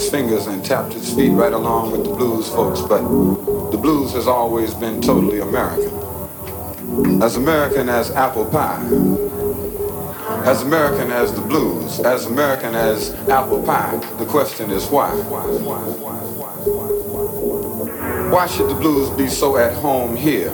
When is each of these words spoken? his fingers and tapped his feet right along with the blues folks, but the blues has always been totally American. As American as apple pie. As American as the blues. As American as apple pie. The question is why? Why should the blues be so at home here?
his 0.00 0.10
fingers 0.10 0.46
and 0.46 0.64
tapped 0.64 0.94
his 0.94 1.12
feet 1.14 1.30
right 1.30 1.52
along 1.52 1.92
with 1.92 2.04
the 2.04 2.10
blues 2.10 2.48
folks, 2.48 2.80
but 2.80 3.02
the 3.70 3.76
blues 3.76 4.12
has 4.12 4.26
always 4.26 4.72
been 4.72 5.00
totally 5.00 5.40
American. 5.40 5.92
As 7.22 7.36
American 7.36 7.88
as 7.90 8.10
apple 8.12 8.46
pie. 8.46 8.82
As 10.46 10.62
American 10.62 11.10
as 11.10 11.34
the 11.34 11.42
blues. 11.42 12.00
As 12.00 12.24
American 12.24 12.74
as 12.74 13.12
apple 13.28 13.62
pie. 13.62 13.96
The 14.18 14.24
question 14.24 14.70
is 14.70 14.86
why? 14.86 15.10
Why 18.30 18.46
should 18.46 18.70
the 18.70 18.74
blues 18.74 19.10
be 19.10 19.28
so 19.28 19.58
at 19.58 19.74
home 19.74 20.16
here? 20.16 20.50